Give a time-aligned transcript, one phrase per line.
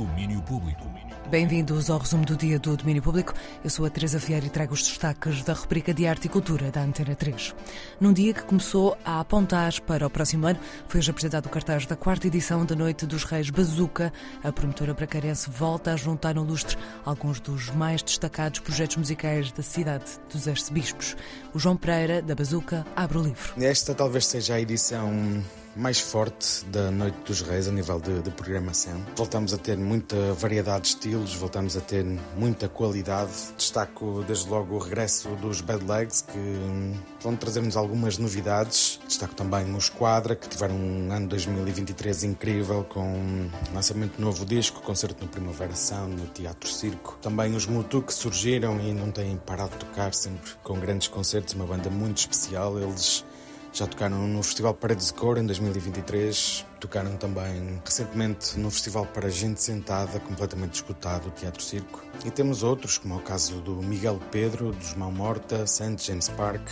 [0.00, 0.90] Domínio Público.
[1.28, 3.34] Bem-vindos ao resumo do dia do Domínio Público.
[3.62, 6.70] Eu sou a Teresa Vieira e trago os destaques da rubrica de Arte e Cultura
[6.70, 7.54] da Antena 3.
[8.00, 10.58] Num dia que começou a apontar para o próximo ano,
[10.88, 14.10] foi hoje apresentado o cartaz da quarta edição da Noite dos Reis Bazuca.
[14.42, 19.62] A promotora bracarense volta a juntar no lustre alguns dos mais destacados projetos musicais da
[19.62, 21.14] cidade dos arcebispos.
[21.52, 23.52] O João Pereira, da Bazuca, abre o livro.
[23.62, 25.44] Esta talvez seja a edição
[25.76, 29.00] mais forte da Noite dos Reis a nível de, de, programação.
[29.16, 32.04] Voltamos a ter muita variedade de estilos, voltamos a ter
[32.36, 33.30] muita qualidade.
[33.56, 39.00] Destaco desde logo o regresso dos Bad Legs, que vão trazer-nos algumas novidades.
[39.06, 44.44] Destaco também os Quadra, que tiveram um ano 2023 incrível, com um lançamento de novo
[44.44, 47.18] disco, concerto no Primavera Sound, no Teatro Circo.
[47.22, 51.54] Também os Mutu, que surgiram e não têm parado de tocar, sempre com grandes concertos,
[51.54, 52.78] uma banda muito especial.
[52.78, 53.24] Eles
[53.72, 59.28] já tocaram no Festival Paredes de Cor em 2023, tocaram também recentemente no Festival para
[59.28, 62.02] Gente Sentada, completamente esgotado, o Teatro Circo.
[62.24, 65.96] E temos outros, como é o caso do Miguel Pedro, dos Mão Morta, St.
[65.98, 66.68] James Park,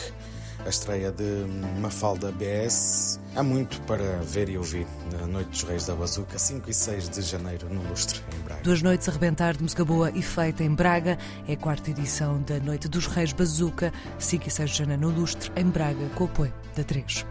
[0.64, 1.46] a estreia de
[1.80, 3.20] Mafalda BS.
[3.34, 7.08] Há muito para ver e ouvir na Noite dos Reis da Bazuca, 5 e 6
[7.08, 8.62] de janeiro, no Lustre, em Braga.
[8.62, 11.18] Duas noites a rebentar de música boa e feita em Braga.
[11.46, 15.10] É a quarta edição da Noite dos Reis Bazuca, 5 e 6 de janeiro, no
[15.10, 17.24] Lustre, em Braga, com o apoio da 3.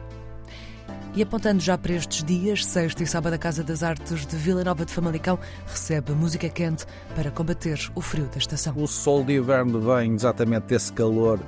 [1.18, 4.64] E apontando já para estes dias, sexta e sábado, a Casa das Artes de Vila
[4.64, 8.76] Nova de Famalicão recebe música quente para combater o frio da estação.
[8.78, 11.40] O sol de inverno vem exatamente desse calor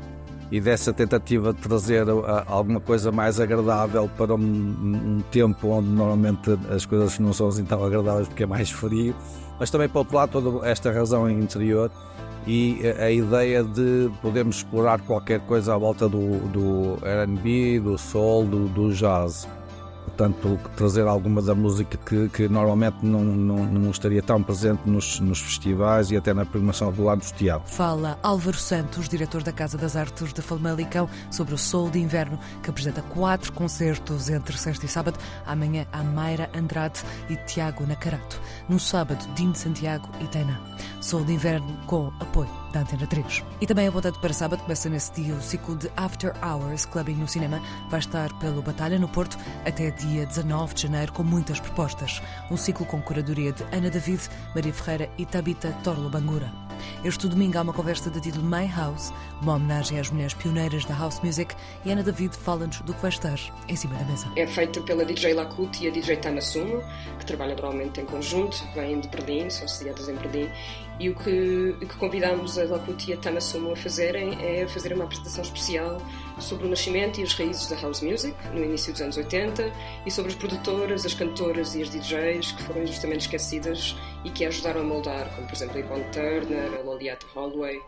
[0.51, 2.05] e dessa tentativa de trazer
[2.47, 7.63] alguma coisa mais agradável para um, um, tempo onde normalmente as coisas não são assim
[7.63, 9.15] tão agradáveis porque é mais frio,
[9.59, 11.91] mas também para outro lado toda esta razão interior
[12.47, 18.45] e a ideia de podermos explorar qualquer coisa à volta do, do R&B, do soul,
[18.45, 19.47] do, do jazz
[20.19, 25.19] portanto, trazer alguma da música que, que normalmente não, não, não, estaria tão presente nos,
[25.21, 27.71] nos festivais e até na programação do lado do teatro.
[27.71, 32.37] Fala Álvaro Santos, diretor da Casa das Artes de Famalicão, sobre o Sol de Inverno,
[32.61, 35.17] que apresenta quatro concertos entre sexta e sábado.
[35.45, 38.41] Amanhã, a Mayra Andrade e Tiago Nacarato.
[38.67, 40.59] No sábado, Dino Santiago e Tainá.
[41.09, 43.43] Sol de Inverno com apoio da Antena 3.
[43.59, 47.27] E também apontado para sábado, começa nesse dia o ciclo de After Hours Clubbing no
[47.27, 47.59] Cinema.
[47.89, 52.21] Vai estar pelo Batalha no Porto até dia 19 de janeiro com muitas propostas.
[52.51, 54.21] Um ciclo com curadoria de Ana David,
[54.53, 56.68] Maria Ferreira e Tabita Torlo Bangura.
[57.03, 60.95] Este domingo há uma conversa de título My House, uma homenagem às mulheres pioneiras da
[60.95, 64.27] house music, e Ana David fala-nos do que vai estar em cima da mesa.
[64.35, 66.83] É feita pela DJ Lakut e a DJ Tana Sumo,
[67.17, 70.49] que trabalham normalmente em conjunto, vêm de Berlim, são sediadas em Berlim,
[70.99, 74.93] e o que, que convidamos a Lakut e a Tana Sumo a fazerem é fazer
[74.93, 76.01] uma apresentação especial
[76.39, 79.71] sobre o nascimento e as raízes da house music no início dos anos 80
[80.05, 84.45] e sobre as produtoras, as cantoras e as DJs que foram justamente esquecidas e que
[84.45, 87.79] ajudaram a moldar, como por exemplo a Yvonne Turner, a Loliata Holloway.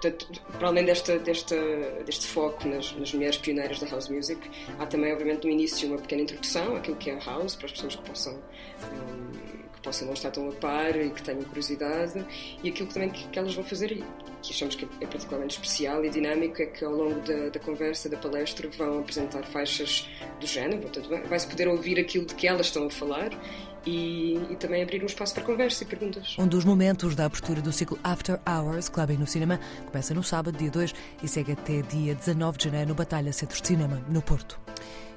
[0.00, 1.56] Portanto, para além desta, desta,
[2.04, 4.40] deste foco nas, nas, mulheres pioneiras da house music,
[4.78, 7.72] há também, obviamente, no início uma pequena introdução àquilo que é a house, para as
[7.72, 8.34] pessoas que possam.
[8.34, 12.24] Um, que possam não estar tão a par e que tenham curiosidade
[12.62, 14.04] e aquilo que também que, que elas vão fazer e
[14.42, 18.08] que achamos que é particularmente especial e dinâmico é que ao longo da, da conversa,
[18.08, 20.08] da palestra, vão apresentar faixas
[20.40, 23.30] do género, portanto vai-se poder ouvir aquilo de que elas estão a falar
[23.86, 26.36] e, e, também abrir um espaço para conversa e perguntas.
[26.38, 30.58] Um dos momentos da abertura do ciclo After Hours Clubbing no Cinema começa no sábado,
[30.58, 34.20] dia 2, e segue até dia 19 de janeiro no Batalha Centro de Cinema, no
[34.20, 34.60] Porto.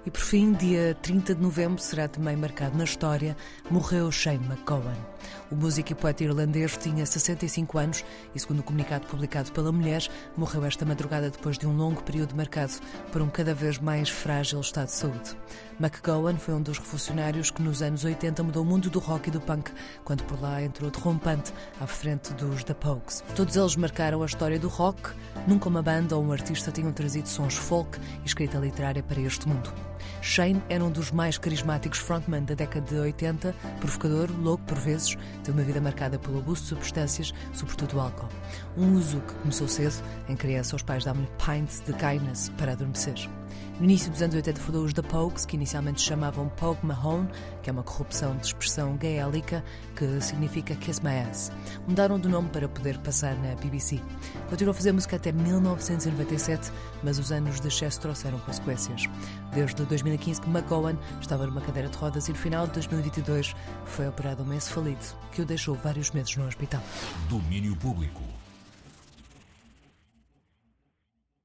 [0.03, 3.37] E por fim, dia 30 de novembro será também marcado na história,
[3.69, 4.97] morreu Shane McGowan.
[5.51, 8.03] O músico e poeta irlandês tinha 65 anos
[8.33, 10.01] e, segundo o comunicado publicado pela mulher,
[10.35, 12.73] morreu esta madrugada depois de um longo período marcado
[13.11, 15.37] por um cada vez mais frágil estado de saúde.
[15.79, 19.31] McGowan foi um dos revolucionários que nos anos 80 mudou o mundo do rock e
[19.31, 19.71] do punk,
[20.03, 23.23] quando por lá entrou derrompante à frente dos The Pogues.
[23.35, 25.11] Todos eles marcaram a história do rock,
[25.45, 29.47] nunca uma banda ou um artista tinham trazido sons folk e escrita literária para este
[29.47, 29.90] mundo.
[30.21, 35.17] Shane era um dos mais carismáticos frontman da década de 80, provocador, louco por vezes,
[35.43, 38.29] teve uma vida marcada pelo abuso de substâncias, sobretudo álcool.
[38.77, 39.95] Um uso que começou cedo,
[40.29, 43.40] em criança os pais davam-lhe pints de kindness para adormecer.
[43.77, 47.27] No início dos anos 80 fundou os The Pogues, que inicialmente chamavam Pogue Mahone,
[47.63, 49.63] que é uma corrupção de expressão gaélica
[49.95, 51.51] que significa Kiss My Ass.
[51.87, 53.99] Mudaram de nome para poder passar na BBC.
[54.49, 56.71] Continuou a fazer música até 1997,
[57.03, 59.09] mas os anos de excesso trouxeram consequências.
[59.53, 63.55] Desde 2015 que McGowan estava numa cadeira de rodas e no final de 2022
[63.85, 66.83] foi operado um encefalite que o deixou vários meses no hospital.
[67.27, 68.40] Domínio Público.